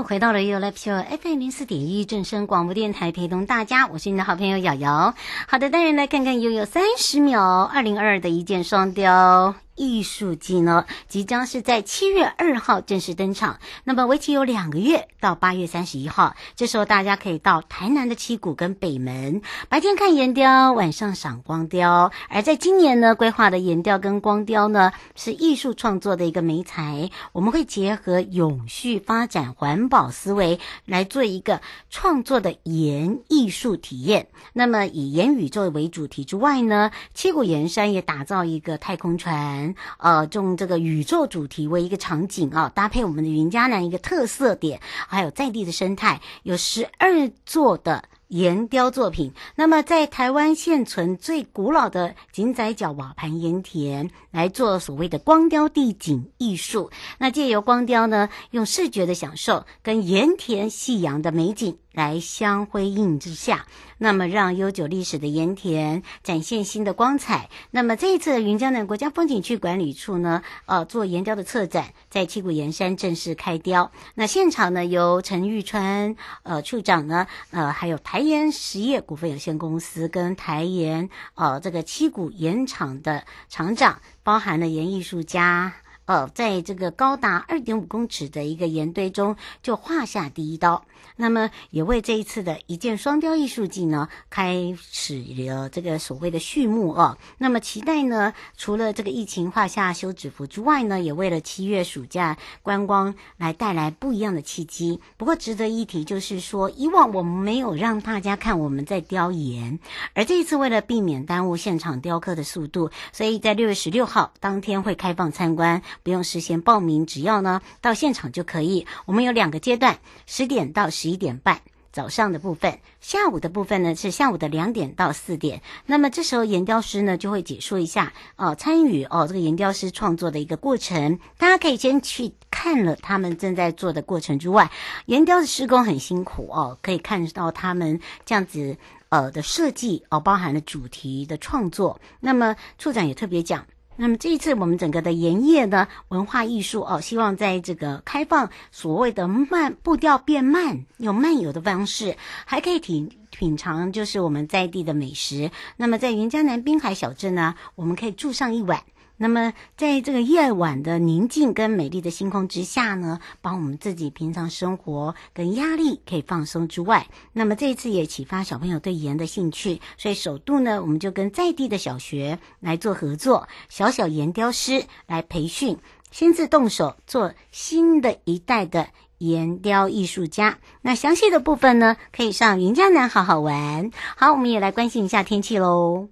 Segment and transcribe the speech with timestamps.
[0.00, 5.14] 又回到了 You Love Show FM 零四点一正声广播电台，陪同大家，我是你的好朋友瑶瑶。
[5.46, 9.54] 好的，当然来看看悠悠三十秒二零二二的一箭双雕。
[9.80, 13.58] 艺术季呢，即将是在七月二号正式登场。
[13.84, 16.36] 那么为期有两个月，到八月三十一号。
[16.54, 22.12] 这时候大家可以到台南的七股跟北门，白天看岩雕，晚上赏光雕。
[22.28, 27.08] 而在今年呢，规划的岩雕跟光雕呢，是艺术创作的一个媒材。
[27.32, 34.28] 我们会结合永续发展、环保思维来做一个创作的岩艺术体验。
[34.52, 39.69] 那么以岩宇宙为主题之外呢，七股岩山也打造一个太空船。
[39.98, 49.32] 呃，用这个宇宙主题为一个场景啊，搭配我们的云嘉南一个特色点，还有在地的生态，有十二座的岩雕作品。
[49.56, 56.90] 那么，在台湾现存最古老的井仔脚瓦盘盐田来做所谓的光雕地景艺术。
[57.18, 63.66] 那借由光雕呢，用视觉的享受跟盐田夕阳的美景来相辉映之下。
[63.98, 67.50] 那么，让悠久历史的盐田展现新的光彩。
[67.70, 73.92] 那么，这一次云江南国家风景区管理处呢，呃，做岩雕的策展，在七股岩山正式开雕。
[74.14, 85.74] 那现场呢，由陈玉川呃处长呢，呃，还有台盐实业股份有限公司跟台盐呃这个七股岩厂的厂长，包含了岩艺术家。
[86.06, 90.84] 呃，在这个高达二点五公尺的一个岩堆中，就画下第一刀。
[91.20, 97.18] 那么，也为这一次的一箭双雕艺术季呢，开始了这个所谓的序幕哦。
[97.36, 104.98] 那么，期待呢，除了这个疫情画下休止符之外呢，也为了七月暑假观光来带来不一样的契机。
[105.18, 109.78] 不过，值得一提就是说，以往我们没有让大家看我们在雕岩，
[110.14, 115.82] 而这一次为了避免耽误现场雕刻的速度，所以在六月十六号当天会开放参观。
[116.02, 118.86] 不用事先报名，只要呢到现场就可以。
[119.04, 121.60] 我们有两个阶段，十点到十一点半，
[121.92, 125.60] 早上的部分；下午的部分呢是下午的两点到四点。
[125.86, 131.18] 那么这时候岩雕师呢就会解说一下哦，参与哦这个岩雕师创作的一个过程。
[131.36, 134.70] 大家可以先去看了他们正在做的过程之外，
[135.06, 138.76] 岩雕的施工很辛苦哦，可以看到他们这样子
[139.08, 142.00] 呃的设计哦，包含了主题的创作。
[142.20, 143.66] 那么处长也特别讲。
[144.02, 152.16] 那么这一次我们整个的盐业呢，文化艺术哦，希望在这个开放所谓的慢步调变慢，用漫游的方式，
[152.46, 155.50] 还可以品品尝就是我们在地的美食。
[155.76, 158.82] 那么在云江南滨海小镇呢，我们可以住上一晚。
[159.22, 175.76] 那么，在这个夜晚的宁静跟美丽的星空之下呢，帮我们自己平常生活跟压力可以放松之外，那么这次也启发小朋友对盐的兴趣，所以首度呢，我们就跟在地的小学来做合作，小小盐雕师来培训，
[176.10, 178.88] 亲自动手做新的一代的
[179.18, 180.56] 盐雕艺术家。
[180.80, 183.90] 那详细的部分呢，可以上云嘉南好好玩。
[184.16, 186.08] 好，我们也来关心一下天气喽。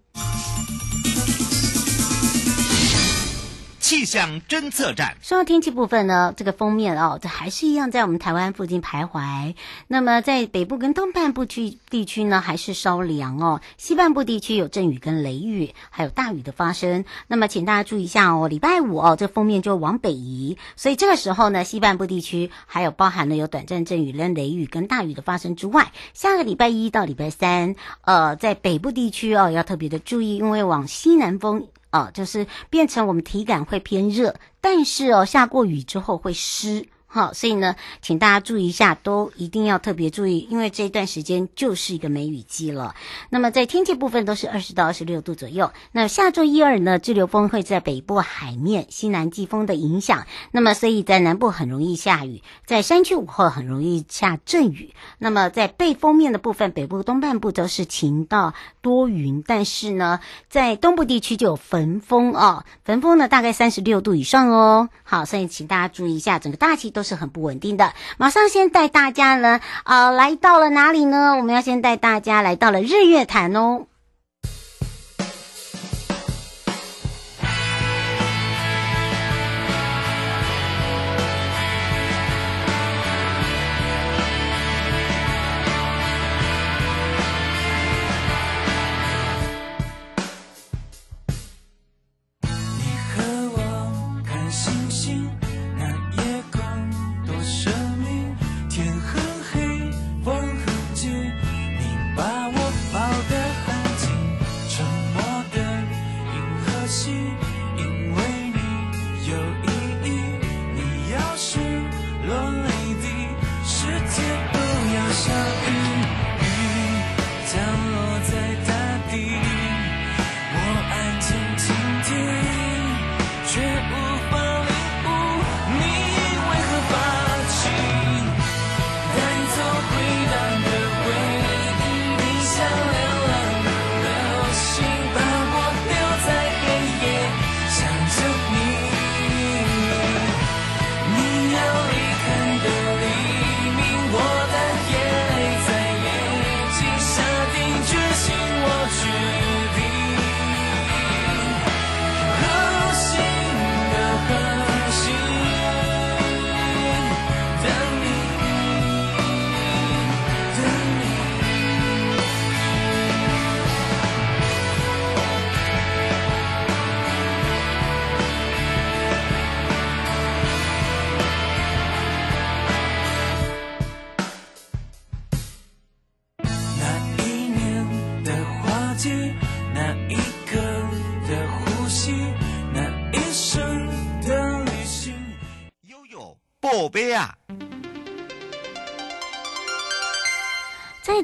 [3.88, 5.16] 气象侦测站。
[5.22, 9.54] 说到天气部分呢，这个封面哦，这还是一样在我们台湾附近徘徊。
[9.86, 13.62] 那么在北部跟东半部区地区呢，还是稍凉哦。
[13.78, 17.06] 西半部地区有阵雨跟雷雨，还有大雨的发生。
[17.28, 31.68] 那么请大家注意一下哦，礼拜五哦，这封面就往北移，所以这个时候呢，西半部地区还有包含了有短暂阵雨跟雷雨跟大雨的发生之外，下个礼拜一到礼拜三，呃，在北部地区哦，要特别的注意，因为往西南风。
[31.90, 36.86] 哦，就是变成我们体感会偏热，但是哦，下过雨之后会湿。
[37.10, 42.94] 好，所以呢，请大家注意一下，都一定要特别注意，因为这一段时间就是一个梅雨季了。
[43.30, 45.72] 那么在天气部分都是二十到二十六度左右。
[45.92, 54.92] 那下周一二呢，滞留风会在北部海面西南季风的影响，那么所以在南部很容易下雨，在山区午后很容易下阵雨。
[55.16, 58.52] 那么在背风面的部分，北部东半部都是晴到
[58.82, 60.20] 多云，但是呢，
[60.50, 64.90] 在东部地区就有焚风哦，焚风呢大概三十六度以上哦。
[65.04, 66.92] 好，所以请大家注意一下，整个大气。
[66.98, 67.92] 都是很不稳定的。
[68.16, 71.36] 马上先带大家呢，啊、呃，来到了哪里呢？
[71.36, 73.86] 我们要先带大家来到了日月潭哦。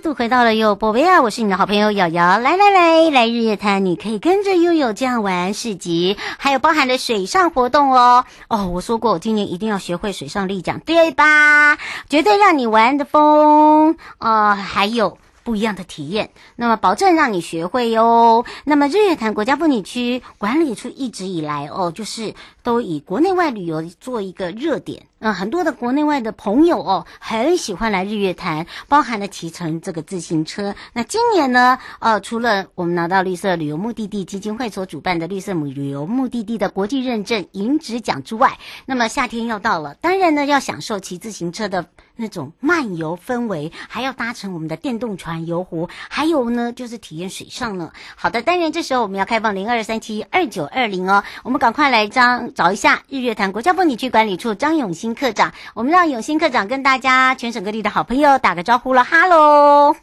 [0.05, 1.23] 度回到了哟宝贝啊！
[1.23, 8.67] 我是你的好朋友瑶瑶，来来来来日月潭，你可以跟着悠悠这样玩市集，还有包含的水上活动哦哦！
[8.67, 11.79] 我说过，我今年一定要学会水上立桨，对吧？
[12.11, 14.55] 绝对让你玩的疯哦！
[14.55, 15.17] 还有。
[15.45, 18.45] 不一样的体验，那么保证让你学会哟。
[18.65, 25.07] 那么日月潭国家风景区管理处一直以来哦，就是都以国内外旅游做一个热点。
[25.21, 30.75] 嗯，很多的国内外的朋友哦，很喜欢来日月潭，包含了骑乘这个自行车。
[30.93, 47.93] 那今年呢，呃，除了我们拿到绿色旅游目的地基金会所主办的绿色旅游目的地的国际认证银质奖之外，那么夏天要到了，当然呢，要享受骑自行车的那种漫游氛围，还要搭乘我们的电动船游湖，还有呢，就是体验水上了。
[48.17, 59.97] 好的，当然这时候我们要开放零二三七二九二零哦，我们赶快来张找一下日月潭国家风景区管理处张永新科长，我们让永新科长跟大家全省各地的好朋友打个招呼了，哈喽。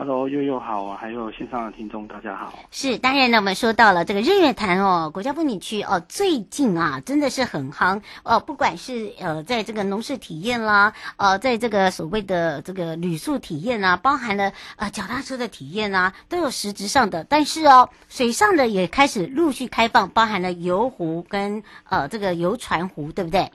[0.00, 2.58] Hello，悠悠好，还有线上的听众大家好。
[2.70, 23.50] 是，当然呢，我们说到了这个日月潭哦，国家风景区哦，最近啊，真的是很夯哦，不管是呃，在这个农事体验啦，呃，在这个所谓的这个旅宿体验啊，包含了呃脚踏车的体验啊，都有实质上的，但是哦，水上的也开始陆续开放，包含了游湖跟呃这个游船湖，对不对？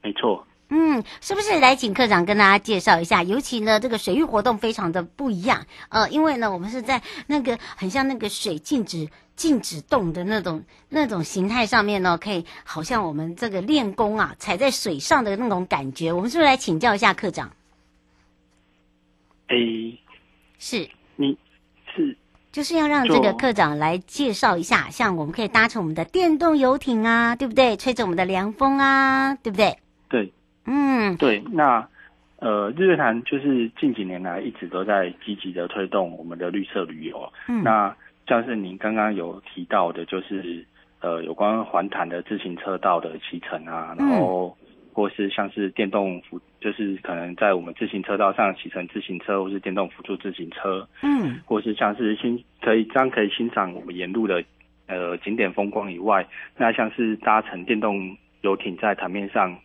[0.00, 0.46] 没错。
[0.72, 3.24] 嗯，是不是来请科长跟大家介绍一下？
[3.24, 16.12] 尤其呢，这个水域活动非常的不一样，呃，因为呢，我们是在那个很像那个水静止静止动的那种那种形态上面呢，可以好像我们这个练功啊，踩在水上的那种感觉。
[16.12, 17.50] 我们是不是来请教一下科长
[19.48, 19.98] ？A
[20.60, 21.36] 是你
[21.96, 22.16] 是
[22.52, 27.76] 就是要让这个课长来介绍一下，像我们可以搭乘我们的电动游艇啊，对不对？
[27.76, 29.76] 吹着我们的凉风啊，对不对？
[30.08, 30.32] 对。
[30.66, 31.86] 嗯，对，那
[32.38, 37.30] 呃，日月潭就是近几年来一直都在积极的推动我们的绿色旅游。
[37.48, 37.94] 嗯，那
[38.26, 40.64] 像是您刚刚有提到的，就是
[41.00, 44.56] 呃，有关环潭的自行车道的骑乘啊，然后
[44.92, 54.42] 或是像是电动辅，就是可能在我们自行车道上骑乘自行车，或是电动辅助自行车，嗯，或是像是欣可以这样可以欣赏我们沿路的
[54.86, 56.26] 呃景点风光以外，
[56.56, 59.58] 那像是搭乘电动游艇在潭面上。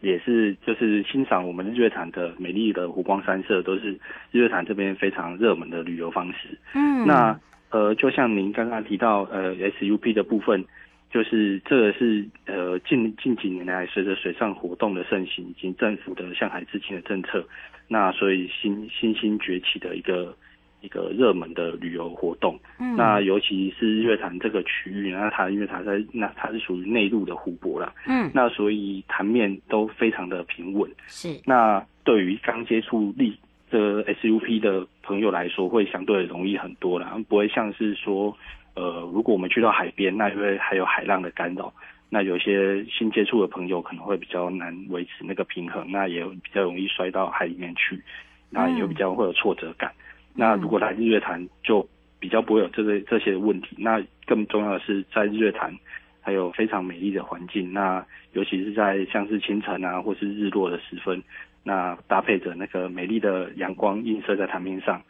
[0.00, 3.92] 也是，就是欣赏我们日月潭的美丽的湖光山色，都是
[4.30, 6.58] 日月潭这边非常热门的旅游方式。
[6.74, 7.38] 嗯，那
[7.70, 10.64] 呃，就像您刚刚提到，呃，SUP 的部分，
[11.10, 17.44] 就是这个是呃近近几年来随着水上活动的盛行，以及政府的向海致敬的政策，
[17.88, 20.36] 那所以新新兴崛起的一个
[20.80, 22.58] 一个热门的旅游活动。
[22.78, 30.90] 嗯，那尤其是日月潭这个区域，那它因为它在那它是属于内陆的湖泊啦，嗯，那所以潭面都非常的平稳。
[31.06, 33.38] 是，那对于刚接触力
[33.70, 38.36] 的 SUP 的朋友来说，会相对容易很多啦，不会像是说，
[38.74, 41.72] 呃，如果我们去到海边，那因为还有海浪的干扰。
[42.08, 48.00] 那有些新接触的朋友可能会比较难维持那个平衡，那也比较容易摔到海里面去，
[48.48, 49.90] 那也比较会有挫折感。
[49.90, 50.04] 嗯、
[50.36, 51.88] 那如果来日月潭就
[52.20, 53.76] 比较不会有这个这些问题。
[53.78, 55.74] 那更重要的是在日月潭
[56.20, 61.22] 还有非常美丽的环境，那尤其是在像是清晨啊或是日落的时分，
[61.64, 65.02] 那搭配着那个美丽的阳光映射在潭面上，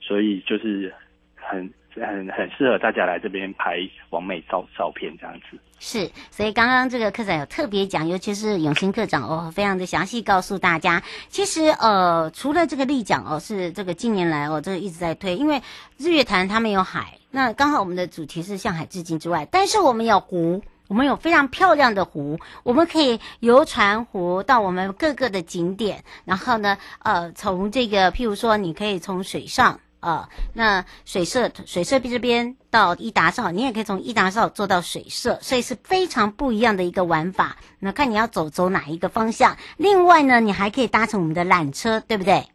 [0.00, 0.92] 所以就是
[1.34, 1.72] 很。
[1.96, 3.76] 很很适合大家来这边拍
[4.10, 5.58] 完美照照片这样子。
[5.78, 11.02] 是，所以刚刚这个课长有特别讲，尤其是永新课长哦，非常的详细告诉大家。
[11.28, 15.62] 其实呃，除了这个立桨哦，是这个近年来哦，这个一直在推，因为
[15.98, 29.80] 日月潭它没有海，那刚好我们的主题是向海致敬之外，但是我们有湖，我们有非常漂亮的湖，我们可以游船湖到我们各个的景点，然后呢，呃，从这个譬如说，你可以从水上。
[30.06, 37.56] 啊、那水社水社这边到伊达少，你也可以从伊达少坐到水社，所以是非常不一样的一个玩法。
[37.80, 39.56] 那看你要走走哪一个方向。
[39.76, 42.46] 另外呢，你还可以搭乘我们的缆车，对不对？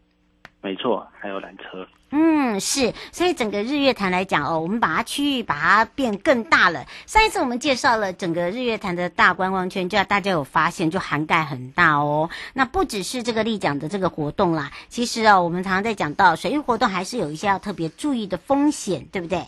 [0.61, 1.87] 没错，还有缆车。
[2.13, 6.85] 嗯，是，所以整个日月潭来讲哦，我们把它区域把它变更大了。
[7.05, 12.29] 上一次我们介绍了整个日月潭的大观光圈，就要大家有发现，就涵盖很大哦。
[12.53, 19.41] 那不只是这个立奖的这个活动啦，其实哦，我们常常在讲到水域活动，还是有一些要特别注意的风险，对不对？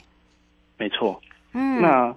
[0.77, 1.21] 没错。
[1.51, 2.15] 嗯，那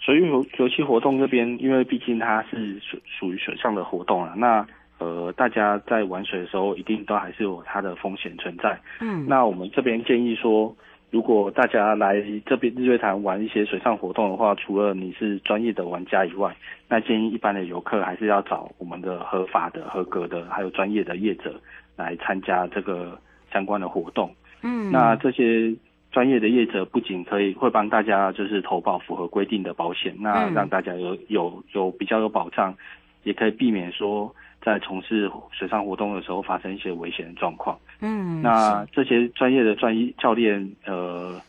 [0.00, 4.64] 水域游游戏活动这边，因为毕竟它是属属于水上的活动啊，那。
[4.98, 8.78] 呃，大家在玩水的时候，一定都还是有它的风险存在。
[9.00, 10.74] 嗯，那我们这边建议说，
[11.10, 16.54] 如果大家来这边日月潭玩一些水上活动的话，除了你是专业的玩家以外，
[16.88, 21.60] 那建议一般的游客还是要找我们的合法的、合格的，还有专业的业者
[21.96, 23.16] 来参加这个
[23.52, 24.34] 相关的活动。
[24.62, 25.72] 嗯，那这些
[26.10, 32.74] 专业的业者不仅可以会帮大家就是投保符合规定的保险，那让大家有有有比较有保障，
[33.22, 34.34] 也可以避免说。
[34.60, 37.78] 在从事水上活动的时候，发生一些危险的状况。
[38.00, 41.40] 嗯，那这些专业的专业教练，呃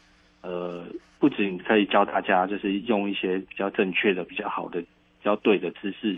[0.41, 0.85] 呃，
[1.19, 4.87] 不仅可以教大家，就是用一些比较正确的、比较好的、比
[5.23, 6.17] 较对的姿势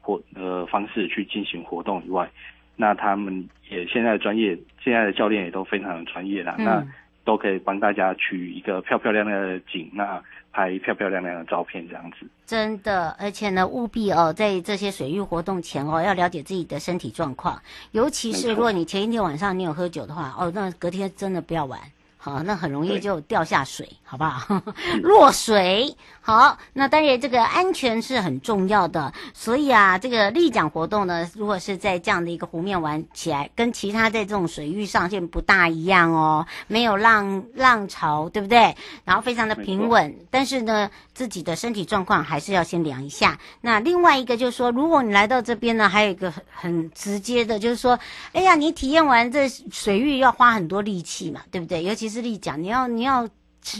[0.00, 2.30] 或呃方式去进行活动以外，
[2.76, 6.56] 那他们也现在的专业，现在的教练也都非常的专业啦。
[6.58, 6.86] 嗯、那
[7.24, 12.26] 都可以帮大家取一个漂漂亮亮的景，那拍漂漂亮亮的照片，这样子。
[12.44, 17.60] 真的，而且呢，务必哦，在这些水域活动前哦，要了解自己的身体状况，
[17.92, 21.80] 尤其是如果你前一天晚上你有喝酒的话，哦，那隔天真的不要玩。
[22.24, 24.62] 好，那很容易就掉下水，好不好？
[25.02, 25.96] 落水。
[26.24, 38.76] 好，那当然这个安全是很重要的，所以啊，这个立桨活动呢，如果是在这样的一个湖面玩起来，跟其他在这种水域上线不大一样哦，没有浪浪潮，对不对？
[39.04, 43.40] 然后非常的平稳，但是呢，自己的身体状况还是要先量一下。
[43.60, 47.98] 那另外一个就是说，如果你来到这边呢，还有一个很很直接的，就是说，
[48.32, 51.82] 哎呀，你体验完这水域要花很多力气嘛，对不对？
[51.82, 53.28] 尤其是智力讲，你要你要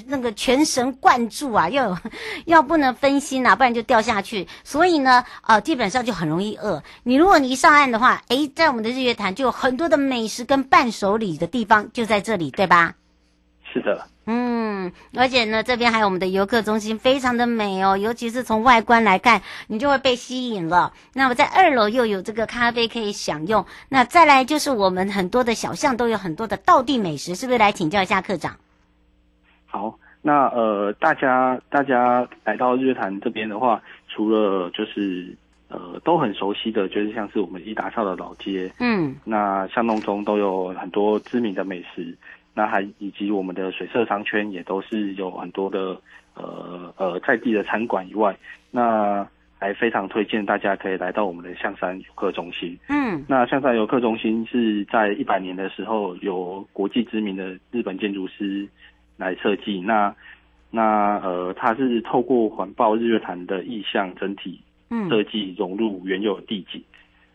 [0.06, 1.98] 那个全神贯注啊，要
[2.46, 4.48] 要不能分心啊，不然就掉下去。
[4.64, 6.82] 所以呢，呃，基本上就很容易饿。
[7.02, 12.94] 你如果你一上岸的话，诶，在我们的日月潭就有很多的美食跟伴手礼的地方就在这里，对吧？
[13.72, 14.06] 是的。
[14.24, 20.92] 嗯，而且呢，这边还有我们的游客中心，非常的美哦，尤其是从外观来看，你就会被吸引了。
[21.14, 23.66] 那么在二楼又有这个咖啡可以享用。
[23.88, 27.58] 那再来就是我们很多的小巷都有很多的道地美食，是不是？
[27.58, 28.56] 来请教一下课长。
[29.66, 35.36] 好，那呃，大家大家来到日月潭这边的话，除了就是
[35.66, 42.16] 呃都很熟悉的，就是像是我们一达邵的老街，嗯，那巷弄中都有很多知名的美食。
[42.54, 45.98] 那还以及我们的水色商圈也都是有很多的
[46.34, 48.36] 呃呃在地的餐馆以外，
[48.70, 49.26] 那
[49.58, 52.78] 还非常推荐大家可以来到我们的象山游客中心。
[52.90, 58.68] 嗯，那象山游客中心是在一百年的时候由国际知名的日本建筑师
[59.16, 59.80] 来设计。
[59.80, 60.14] 那
[60.70, 64.60] 那呃，它是透过环抱日月潭的意象整体
[65.08, 66.82] 设计融入原有地景。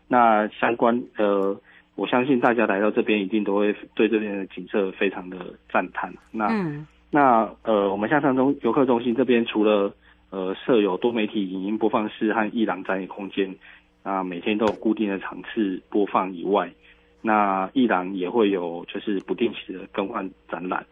[0.08, 1.60] 那相关呃。
[1.98, 5.38] 我相信大家来到这边一定都会对这边的景色非常的
[5.72, 6.14] 赞叹。
[6.32, 9.92] 那、嗯、那呃，我们向上中游客中心这边除了
[10.30, 13.56] 呃设有多媒体影音播放室和艺廊展演空间，
[14.04, 16.72] 啊，每天都有固定的场次播放以外，
[17.24, 20.86] 那艺廊也会有就是不定期的更换展览，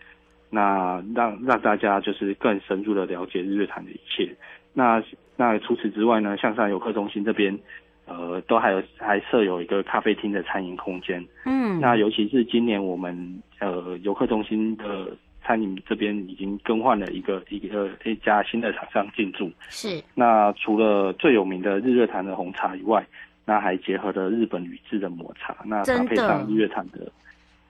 [0.50, 4.36] 那让让大家就是更深入的了解日月潭的一切。
[4.74, 5.04] 那
[5.38, 7.60] 那除此之外呢，向上游客中心这边，
[8.06, 11.26] 呃，都还有还设有一个咖啡厅的餐饮空间。
[11.46, 15.08] 嗯，那尤其是今年我们呃游客中心的
[15.44, 19.52] 餐饮这边已经更换了一个一个一家新的厂商进驻。
[19.70, 20.04] 是。
[20.14, 23.06] 那除了最有名的日月潭的红茶以外，
[23.44, 27.12] 那还结合了日本宇治的抹茶，那搭配上日月潭的，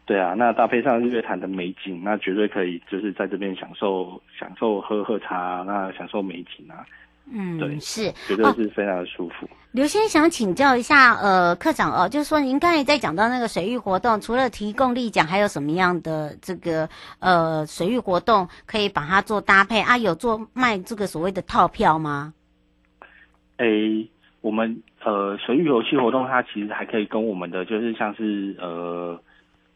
[0.06, 6.86] 对啊，那搭配上日月潭的美景，那绝对可以就是在这边享受享受喝喝茶，那享受美景啊，
[7.32, 9.48] 嗯，对，是，绝对是非常的舒服。
[9.72, 16.88] 刘先想请教一下，呃，课长哦，就是说您刚才在讲到那个水域活动，除了提供立奖，还有什么样的这个
[17.20, 19.98] 呃水域活动可以把它做搭配啊？
[19.98, 22.34] 有做卖这个所谓的套票吗？
[23.58, 24.10] 诶。
[24.42, 29.20] 我们呃水域游戏活动，它其实还可以跟我们的就是像是呃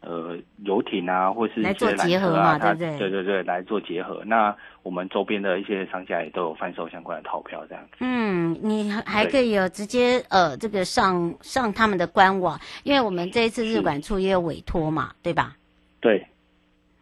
[0.00, 2.98] 呃游艇啊，或是一些缆车啊，来做结合嘛，对不对？
[2.98, 4.22] 对对对，来做结合。
[4.24, 7.98] 那我们周边的一些商家也都有贩售相关的套票，这样子。
[8.00, 15.56] 嗯，你还可以有直接呃这个上上他们的官网，因为我们这一次日管处也有委托嘛，对吧？
[16.00, 16.26] 对。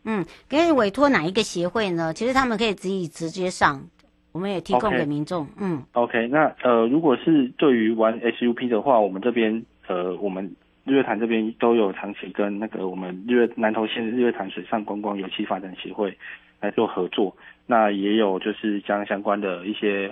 [0.04, 2.14] 嗯，可以委托哪一个协会呢？
[2.14, 3.82] 其实他们可以自己直接上。
[4.30, 10.54] 我们也提供给民众，okay, 嗯，OK，那呃，如果是对于玩 SUP 的话，我们这边呃，我们
[10.88, 16.16] 日月潭这边都有长期跟那个我们日月南投县日月潭水上观光游戏发展协会
[16.60, 20.10] 来做合作，那也有就是将相关的一些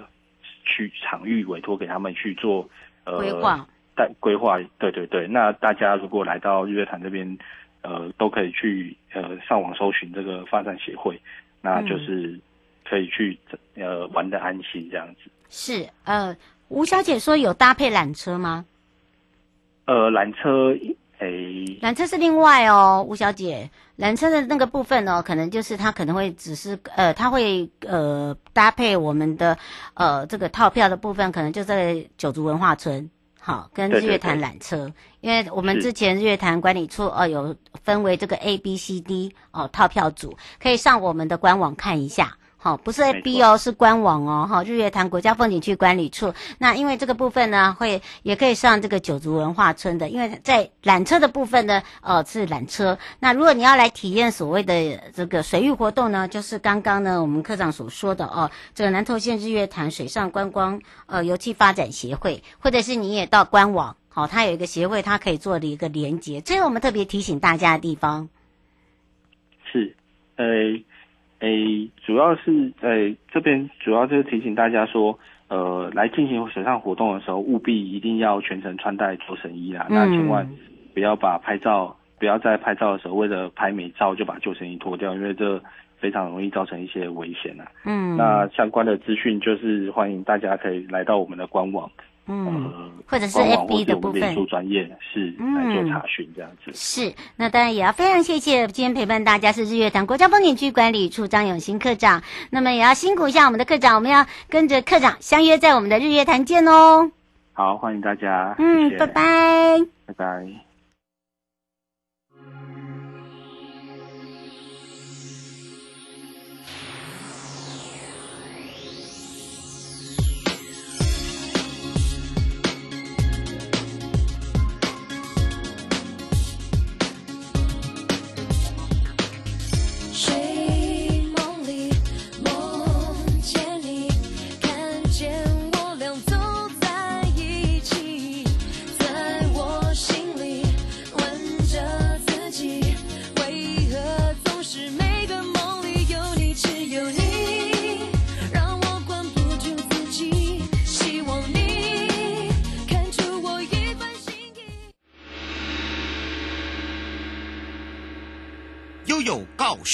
[0.65, 2.69] 区场域委托给他们去做
[3.05, 3.67] 呃规划，
[3.97, 7.39] 带规划，对对对，那大家如果来到日月潭这边，
[7.83, 11.21] 呃，都可以去呃上网搜寻这个发展协会，
[11.63, 12.29] 那就是。
[12.29, 12.41] 嗯
[12.89, 13.37] 可以去
[13.75, 15.29] 呃玩的安心这样子。
[15.49, 16.33] 是呃，
[16.69, 18.65] 吴小姐说有搭配缆车吗？
[19.87, 20.77] 呃，缆车
[21.19, 29.57] 诶，缆车是另外哦，吴小姐，缆车的那个部分哦，可能就是它可能会只是呃，它会呃搭配我们的
[29.95, 33.09] 呃这个套票的部分，可能就在九族文化村，
[33.41, 42.37] 好，跟日月潭缆车，对对对，因为我们之前日月潭管理处哦有分为这个 A、B、C、D 哦套票组，可以上我们的官网看一下。
[42.67, 44.45] 好，不是 A B 哦，是官网哦。
[44.51, 46.35] 哈，日月潭国家风景区管理处。
[46.59, 50.09] 那因为这个部分呢，会也可以上这个九族文化村的。
[50.09, 52.99] 因为在缆车的部分呢，呃，是缆车。
[53.21, 66.41] 那如果你要来体验所谓的这个水域活动呢，就是刚刚呢我们科长所说的哦，这个南投县日月潭水上观光呃油气发展协会，或者是你也到官网，好、哦，它有一个协会，它可以做的一个连接。
[66.41, 68.29] 这是我们特别提醒大家的地方。
[69.71, 69.95] 是，
[70.35, 70.45] 呃。
[71.41, 75.19] 诶，主要是诶这边主要就是提醒大家说，
[75.49, 79.87] 呃，来进行水上活动的时候，务必一定要全程穿戴救生衣啦。
[79.91, 80.49] 嗯、那千万
[80.95, 85.63] 不要把拍照，不要在拍照的时候为了拍美照就把救生衣脱掉，因为这
[85.99, 87.67] 非常容易造成一些危险啊。
[87.85, 91.91] 嗯，那相关的资讯就是欢迎大家可以来到我们的官网。
[92.29, 96.73] 嗯，或者是 FB 的部分，专业是来做查询这样子。
[96.75, 102.23] 是，那当然也要非常谢谢今天陪伴大家是日月潭国家风景区管理处张永新科长。
[102.51, 107.13] 那么也要辛苦一下我们的科长，我们要跟着科长相约在我们的日月潭见哦。
[107.53, 108.55] 好，欢迎大家。
[108.59, 109.87] 嗯，谢谢，拜拜。
[110.07, 110.66] 拜拜。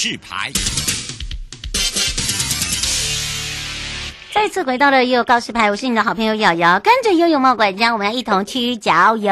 [0.03, 0.82] 示牌。
[4.43, 9.31] 再次回到了悠悠告示牌，我是你的好朋友瑶瑶，跟着悠悠猫管家，我们要一同去郊游。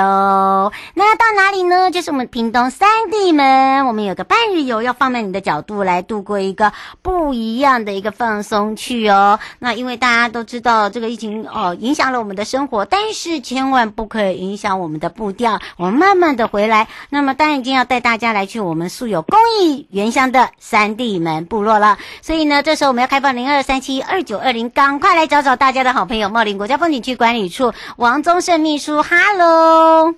[0.93, 1.91] 那要到哪里呢？
[1.91, 6.71] 就是我们屏东三地门，我们有个半日游，要放在你的角度来度过一个
[7.02, 9.38] 不一样的一个放松去哦。
[9.60, 16.88] 那因为大家都知道这个疫情哦，影响了我们的生活，但是千万不可以影响我们的步调，我们慢慢的回来。
[17.10, 21.97] 那么当然已经要带大家来去我们素有公益原乡的三地门部落了。
[22.21, 25.01] 所以呢，这时候我们要开放零二三七二九二零刚。
[25.02, 30.14] 赶快来找找大家的好朋友，茂林国家风景区管理处王宗盛秘书，Hello。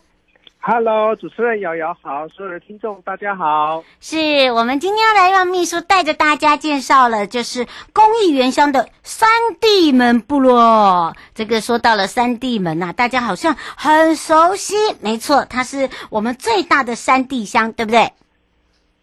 [0.60, 3.82] Hello，主持人瑶瑶好，所有的听众大家好。
[4.02, 9.30] 是我们今天要来让秘书带着大家介绍了，就是公益原乡的三
[9.62, 11.15] 地门部落。
[11.34, 14.76] 这个说到了三地门呐、啊，大家好像很熟悉。
[15.00, 18.12] 没错，它是我们最大的山地乡，对不对？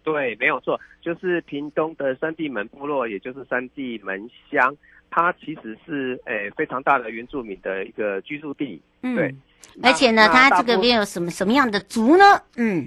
[0.05, 4.77] 对，没有错，就是屏东的三地门部落，也就是三地门乡。
[5.11, 9.35] 它其实是诶、欸、非常大的原住民的一个居住地，嗯、对。
[9.83, 12.25] 而且呢，它这个边有什么什么样的族呢？
[12.57, 12.87] 嗯，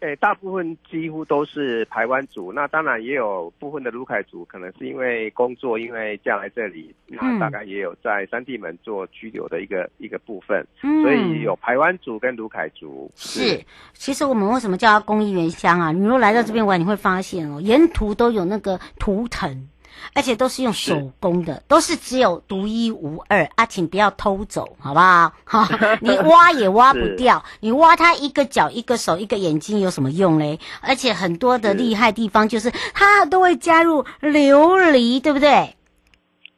[0.00, 13.10] 诶、欸，大部分几乎都是台湾族，那当然也有部分的卢凯族，可能是因为工作，因为嫁来这里，那大概也有在三地门做居留的一个一个部分，嗯、所以有台湾族跟卢凯族。
[13.14, 13.62] 是，
[13.92, 15.92] 其实我们为什么叫它公益原乡啊？
[15.92, 19.68] 你如果来到这边玩，你会发现哦，沿途都有那个图腾。
[20.14, 23.66] 而且都是用手工的，是都是只有独一无二啊！
[23.66, 25.32] 请不要偷走，好不好？
[25.44, 25.68] 哈，
[26.00, 30.58] 你挖也挖不掉，你挖它一个脚、一个手、一个眼睛有什么用嘞？
[30.80, 35.74] 而且很多的厉害地方就是它都会加入琉璃，对不对？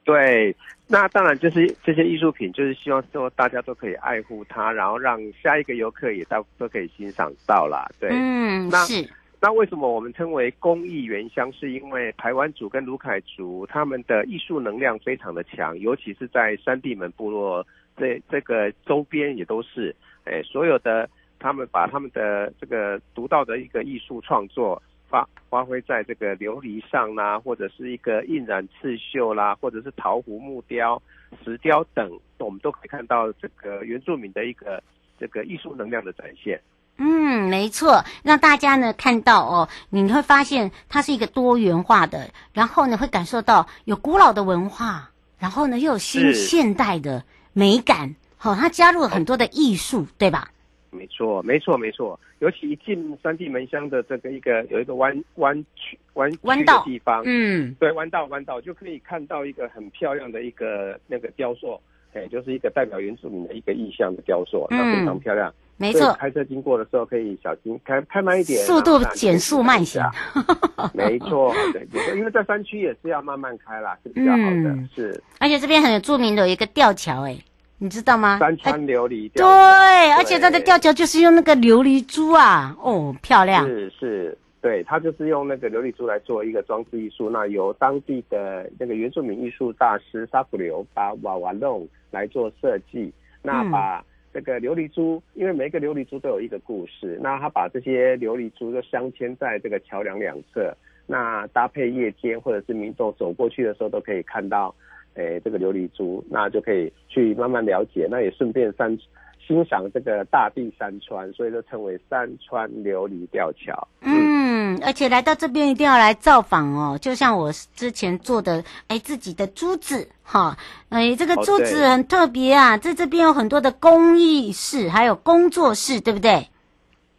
[0.05, 7.87] 对，那当然就是这些艺术品，就是希望说大家都可以爱护它，然后让下一个游客也到都可以欣赏到啦。
[8.01, 9.09] 对，嗯，那是。
[9.41, 11.53] 那为什么我们称为工艺原乡？
[11.53, 17.65] 是因为台湾族跟鲁凯族他们的艺术能量非常的强，尤其是在三地门部落
[17.97, 31.01] 这这个周边也都是，哎，所有的他们把他们的这个独到的一个艺术创作发发挥在这个琉璃上啦，或者是一个印染刺绣啦，或者是陶壶、木雕、
[31.45, 34.83] 石雕等，我们都可以看到这个原住民的一个
[35.17, 36.61] 这个艺术能量的展现。
[37.01, 50.51] 嗯，没错，让大家呢看到哦，你会发现它是一个多元化的，然后呢会感受到有古老的文化，然后呢又有新现代的美感，好、哦，它加入了很多的艺术，对吧？
[50.91, 61.81] 没错，没错，没错，尤其一进三地门乡的这个一个有一个弯弯曲弯弯道的地方，嗯，对，弯道弯道就可以看到一个很漂亮的一个那个雕塑，
[62.13, 65.49] 哎，就是一个代表原住民的一个意象的雕塑，那非常漂亮。
[65.49, 70.03] 嗯没错，开车经过的时候可以小心开开慢一点，速度减速慢行。
[70.93, 74.71] 没错，对，因为在山区也是要慢慢开啦，是比较好的。
[74.71, 77.39] 嗯、是，而且这边很著名的有一个吊桥，哎，
[77.79, 78.41] 你知道吗？
[78.41, 79.55] 山川琉璃吊桥。
[79.55, 83.65] 对，而且它的吊桥就是用那个琉璃珠啊，哦，漂亮。
[83.65, 93.13] 是是，对，它就是用那个琉璃珠来做一个装置艺术，那由当地的那个原住民艺术大师沙普留把瓦瓦弄来做设计，
[93.43, 94.01] 那把。
[94.01, 100.75] 嗯这个琉璃珠，因为每一个琉璃珠都有一个故事，那他把这些琉璃珠就镶嵌在这个桥梁两侧，
[101.07, 104.75] 那搭配夜间或者是民众走过去的时候都可以看到，
[105.15, 108.97] 诶，这个琉璃珠，那就可以去慢慢了解，那也顺便山
[109.39, 113.89] 欣赏这个大地山川，所以就称为山川琉璃吊桥。
[114.03, 114.13] 嗯，
[114.59, 120.57] 嗯，而且来到这边一定要来造访哦，就像我之前做的，哎，自己的珠子哈，
[120.89, 126.49] 哎，这个珠子很特别啊，在这边有很多的工艺室，还有工作室，对不对？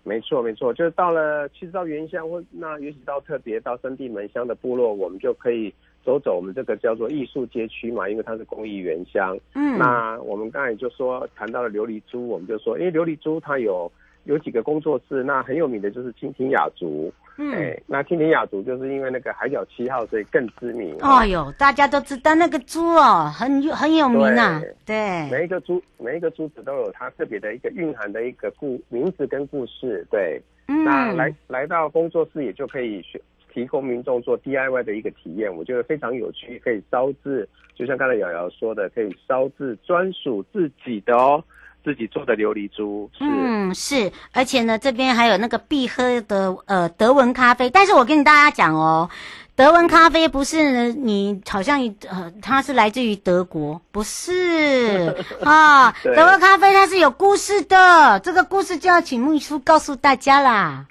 [0.03, 5.73] 没错，没错，就是到了，其实到原乡或那尤其到特别到三地门乡的部落，我们就可以。
[6.01, 9.37] 走走，我们这个叫做艺术街区嘛，因为它是工艺原乡。
[9.53, 13.91] 嗯，那我们刚才就说谈到了琉璃珠，我们就说，因为琉璃珠它有
[14.25, 17.11] 有几个工作室，那很有名的就是蜻蜓雅族。
[17.37, 20.95] 嗯，哎，那蜻蜓雅族就是因为那个海角七号，所以更知名。
[21.01, 24.61] 哦哟，大家都知道那个珠哦，很有很有名啊。
[24.85, 30.05] 对，对每一个珠每一个珠子都有它特别的一个蕴含的一个故名字跟故事。
[30.11, 33.19] 对，嗯，那来来到工作室也就可以学。
[33.51, 41.43] 提供民众做 DIY 的一个体验，我觉得非常有趣，可以烧制，就像刚才瑶瑶说的，可以烧制专属自己的哦，
[41.83, 43.09] 自己做的琉璃珠。
[43.17, 49.09] 是嗯，是，而且呢，这边还有那个必喝的呃德文咖啡，但是我跟大家讲哦，
[49.55, 60.85] 德文咖啡不是你好像呃它是来自于德国，不是 啊，德文咖啡它是有故事的，这个故事就要请秘书告诉大家啦。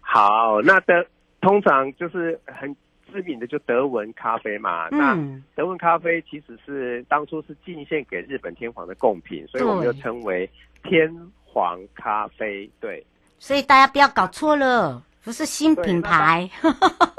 [0.00, 1.06] 好，那的。
[1.42, 2.76] 通常就是很
[3.10, 4.88] 知名的，就德文咖啡嘛。
[4.90, 10.48] 嗯、那德文咖啡其实是当初是进献给日本天皇的贡品，所以我们就称为
[10.82, 11.12] 天
[11.44, 12.68] 皇咖啡。
[12.80, 13.04] 对，
[13.38, 16.48] 所以大家不要搞错了，不是新品牌。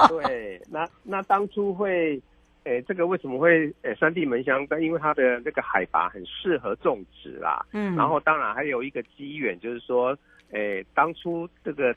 [0.08, 2.20] 对， 对，那那当初会，
[2.64, 4.66] 诶、欸，这个为什么会，诶、欸，三地门香？
[4.68, 7.64] 但因为它的那个海拔很适合种植啦。
[7.72, 7.94] 嗯。
[7.96, 10.16] 然后当然还有一个机缘，就是说，
[10.50, 11.94] 诶、欸，当初这个。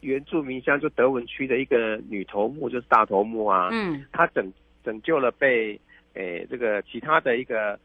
[0.00, 4.52] 原住民乡就德文区的一个女头目，就是大头目啊，嗯，她拯
[4.84, 5.80] 拯救了被
[6.14, 7.78] 诶、欸、这个其他的一个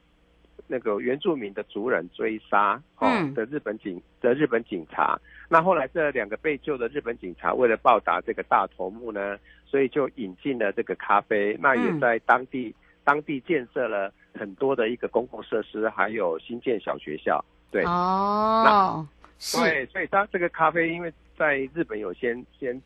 [0.68, 5.20] 那个原住民的族人追杀哦、嗯、的日本警的日本警察。
[5.50, 11.56] 那后来这两个被救的日本警察为了报答这个大头目呢，所以就引进了这个咖啡。
[11.60, 12.74] 那也在当地、嗯、
[13.04, 17.44] 当地建设了很多的一个公共设施，还有新建小学校。
[17.70, 19.06] 对哦，
[19.54, 22.82] 那对，所以当这个咖啡因为在日本有先先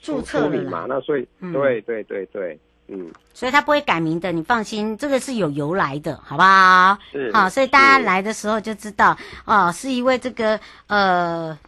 [0.00, 2.58] 注册了嘛，那所以、嗯、对对对对。
[2.88, 6.96] 嗯，所以他不会改名的，你放心，这个是有由来的，好不好？
[7.10, 11.58] 是，好，所以大家来的时候就知道，哦，是一位这个呃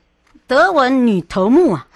[0.46, 1.88] 德文女头目啊。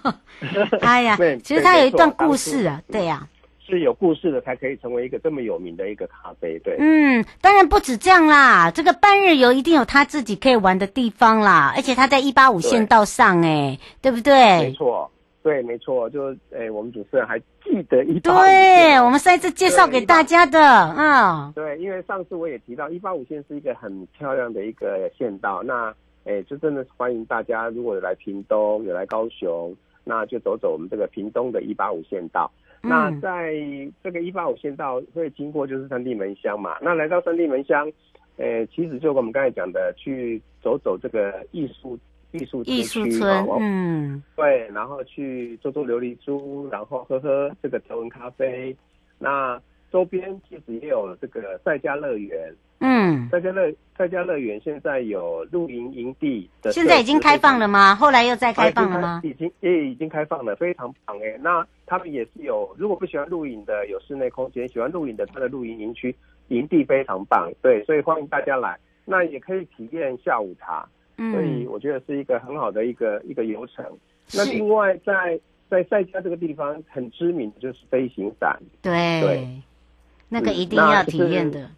[0.80, 3.28] 哎呀， 其实他有一段故事啊，对呀、啊，
[3.72, 6.76] 是有故事的才可以成为一个这么有名的一个咖啡，对。
[6.78, 14.34] 嗯，当然不止这样啦，这个半日游一定有他自己可以玩的地方啦，而且他在一八五县道上、欸，哎，对不对？
[14.60, 15.10] 没错。
[15.42, 20.60] 对，没错，就是哎，我们主持人还记得一八五，对，我们上一次介绍给大家的，
[20.96, 25.92] 嗯，对，因为上次我也提到一八五线是一个很漂亮的一个县道，那
[26.26, 32.48] 哎，就真的是欢迎大家，如果有来屏东，有来高雄，那就走走我们这个屏东的一八五线道。
[32.82, 33.54] 嗯、那在
[34.02, 37.90] 这个一八五线道会经过就是三地门乡嘛，那来到三地门乡，
[38.36, 41.98] 诶，其实就我们刚才讲的，去走走这个艺术。
[42.34, 48.74] 艺术艺术村，嗯，对，然后去做做琉璃珠，然后喝喝这个德文咖啡。
[49.18, 52.50] 那周边其实也有这个赛家乐园，
[52.82, 57.94] 嗯，赛嘉乐赛嘉乐园现在有露营营地的，现在已经开放了吗？
[57.94, 59.20] 后来又再开放了吗？
[59.24, 61.38] 已经也已经开放了，非常棒哎。
[61.40, 66.14] 那他们也是有，如果不喜欢露营的，有室内空间；喜欢露营的，他的露营营区
[66.48, 68.76] 营地非常棒，对，所以欢迎大家来。
[69.04, 70.86] 那也可以体验下午茶。
[71.16, 73.84] 所以我觉得是一个很好的一个一个游程。
[74.34, 79.62] 那另外在在赛家这个地方很知名的就是飞行伞，对对，
[80.28, 81.70] 那个一定要体验的。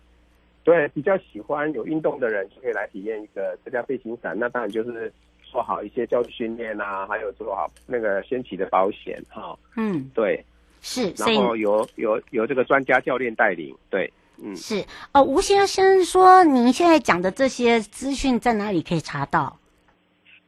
[0.64, 4.37] 对，比较喜欢有运动的人就可以来体验一个这架飞行伞。
[4.37, 9.57] 那当然就是做好一些教育训练啊，还有做好那个先期的保险哈。
[9.77, 10.42] 嗯，对，
[10.81, 14.12] 是，然后由由由这个专家教练带领，对。
[14.42, 19.61] 嗯，是哦，吴先生说，您现在讲的这些资讯在哪里可以查到？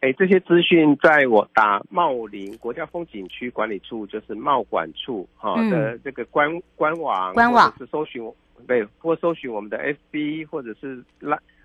[0.00, 8.20] 哎，这些资讯在我打茂林国家风景区管理处，就是茂管处哈、嗯、的这个官官网，官网是搜寻
[8.66, 9.78] 对，或搜寻我们的
[10.12, 11.04] FB 或者是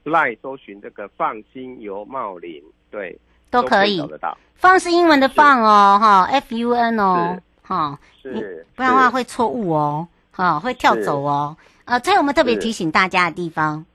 [0.03, 3.17] Line 搜寻这个放心游茂林，对，
[3.49, 4.37] 都可以找得到。
[4.55, 11.55] 放是英文的放哦，哈，F U N 哦，哈，是，不然的话会错误哦，哈，会跳走哦。
[11.85, 13.85] 呃，这有没有特别提醒大家的地方？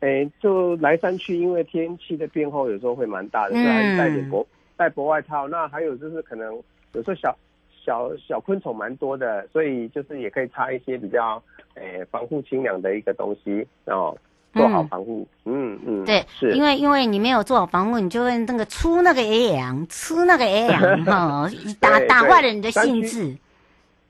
[0.00, 5.48] 哎，就来山区，因为天气的变化有时候会蛮大的，所以还是带点薄带薄外套。
[5.48, 6.52] 那还有就是可能
[6.92, 7.36] 有时候小
[7.84, 11.42] 小小昆虫蛮多的，所以就是也可以擦一些比较
[11.74, 14.16] 诶防护清凉的一个东西，然后
[14.54, 15.26] 做好防护。
[15.44, 23.36] 嗯嗯，对，是因为因为你没有做好防护，你就会那个出那个 A 羊，出那个 A 羊 哈，打打坏了你的兴致。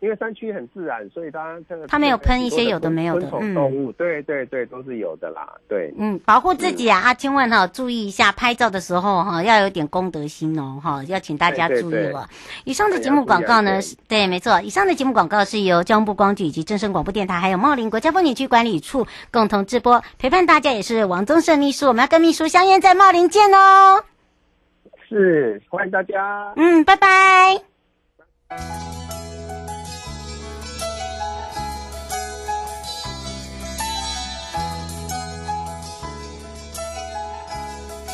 [0.04, 12.28] 因为山区很自然，所以当然这个它没有喷一些有的没有的昆虫动物，嗯，对对对，都是有的啦，对，嗯，保护自己啊，啊，千万哈注意一下，拍照的时候哈要有点公德心哦，哈，要请大家注意了。
[12.64, 24.04] 以上的节目广告呢，是对，没错，以上的节目广告是由交通部光局以及正声广播电台还有茂林国家风景区管理处共同直播，陪伴大家也是王宗盛秘书，我们要跟秘书相约在茂林见哦。
[25.08, 27.62] 是，欢迎大家，嗯，拜拜。